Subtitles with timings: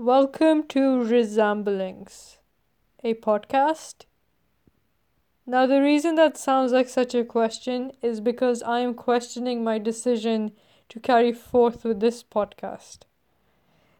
[0.00, 2.38] Welcome to Resemblings,
[3.02, 4.04] a podcast.
[5.44, 9.78] Now, the reason that sounds like such a question is because I am questioning my
[9.78, 10.52] decision
[10.88, 12.98] to carry forth with this podcast.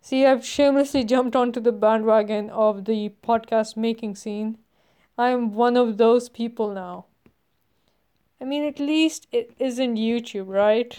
[0.00, 4.56] See, I've shamelessly jumped onto the bandwagon of the podcast making scene.
[5.18, 7.04] I am one of those people now.
[8.40, 10.96] I mean, at least it isn't YouTube, right?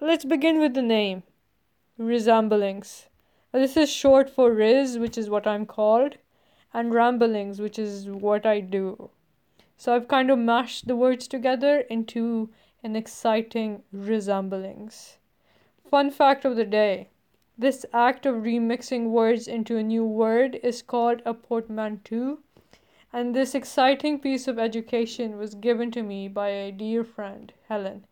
[0.00, 1.24] Let's begin with the name
[1.98, 3.06] Resemblings.
[3.54, 6.16] This is short for Riz, which is what I'm called,
[6.72, 9.10] and Ramblings, which is what I do.
[9.76, 12.50] So I've kind of mashed the words together into
[12.82, 15.18] an exciting resemblings.
[15.88, 17.10] Fun fact of the day
[17.56, 22.38] this act of remixing words into a new word is called a portmanteau,
[23.12, 28.04] and this exciting piece of education was given to me by a dear friend, Helen.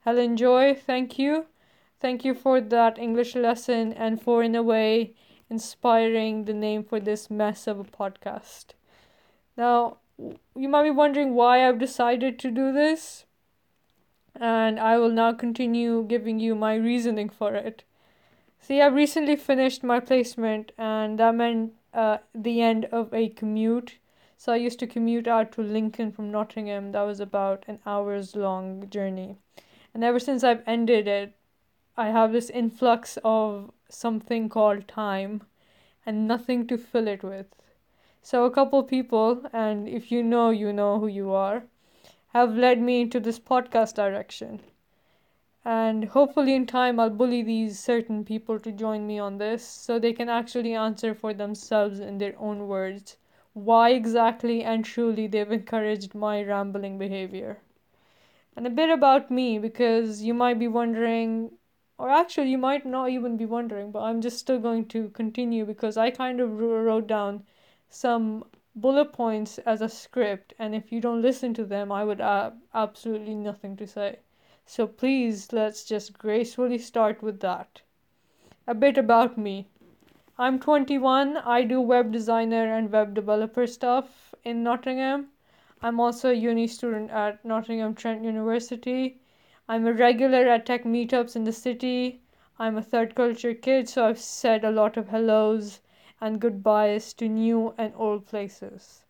[0.00, 1.46] Helen Joy, thank you.
[2.02, 5.14] Thank you for that English lesson and for, in a way,
[5.48, 8.74] inspiring the name for this mess of a podcast.
[9.56, 13.24] Now, you might be wondering why I've decided to do this,
[14.34, 17.84] and I will now continue giving you my reasoning for it.
[18.58, 23.98] See, I've recently finished my placement, and that meant uh, the end of a commute.
[24.36, 26.90] So I used to commute out to Lincoln from Nottingham.
[26.90, 29.36] That was about an hour's long journey.
[29.94, 31.36] And ever since I've ended it,
[31.96, 35.42] I have this influx of something called time
[36.06, 37.54] and nothing to fill it with.
[38.22, 41.64] So, a couple people, and if you know, you know who you are,
[42.28, 44.60] have led me into this podcast direction.
[45.64, 49.98] And hopefully, in time, I'll bully these certain people to join me on this so
[49.98, 53.16] they can actually answer for themselves in their own words
[53.54, 57.58] why exactly and truly they've encouraged my rambling behavior.
[58.56, 61.50] And a bit about me, because you might be wondering
[62.02, 65.64] or actually, you might not even be wondering, but I'm just still going to continue
[65.64, 67.44] because I kind of wrote down
[67.88, 68.42] some
[68.74, 72.54] bullet points as a script, and if you don't listen to them, I would have
[72.74, 74.18] absolutely nothing to say.
[74.66, 77.82] So please, let's just gracefully start with that.
[78.66, 79.68] A bit about me.
[80.36, 81.36] I'm 21.
[81.36, 85.28] I do web designer and web developer stuff in Nottingham.
[85.80, 89.20] I'm also a uni student at Nottingham Trent University.
[89.68, 92.20] I'm a regular at tech meetups in the city.
[92.58, 95.80] I'm a third culture kid, so I've said a lot of hellos
[96.20, 99.04] and goodbyes to new and old places.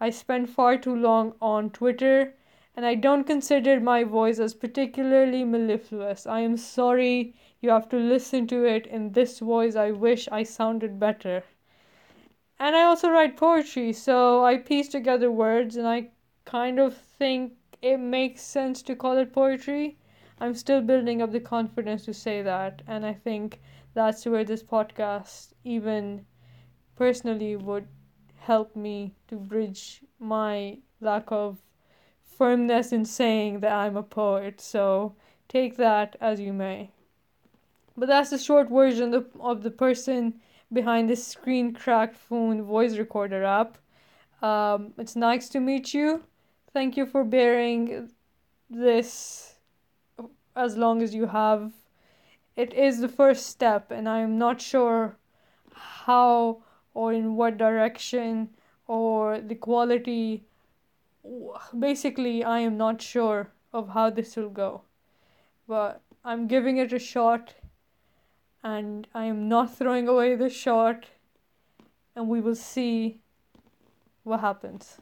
[0.00, 2.34] I spend far too long on Twitter,
[2.76, 6.26] and I don't consider my voice as particularly mellifluous.
[6.26, 9.74] I am sorry you have to listen to it in this voice.
[9.74, 11.42] I wish I sounded better.
[12.58, 16.10] And I also write poetry, so I piece together words, and I
[16.44, 19.98] kind of think it makes sense to call it poetry.
[20.40, 23.60] I'm still building up the confidence to say that, and I think
[23.94, 26.26] that's where this podcast, even
[26.96, 27.88] personally, would
[28.38, 31.58] help me to bridge my lack of
[32.22, 34.60] firmness in saying that I'm a poet.
[34.60, 35.14] So
[35.48, 36.90] take that as you may.
[37.96, 40.34] But that's the short version of, of the person
[40.72, 43.78] behind this screen cracked phone voice recorder app.
[44.42, 46.24] Um, it's nice to meet you.
[46.76, 48.10] Thank you for bearing
[48.68, 49.54] this
[50.54, 51.72] as long as you have.
[52.54, 55.16] It is the first step, and I am not sure
[55.72, 58.50] how or in what direction
[58.86, 60.44] or the quality.
[61.78, 64.82] Basically, I am not sure of how this will go,
[65.66, 67.54] but I'm giving it a shot,
[68.62, 71.06] and I am not throwing away the shot,
[72.14, 73.22] and we will see
[74.24, 74.98] what happens.